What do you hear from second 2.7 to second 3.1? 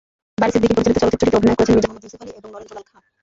Khan.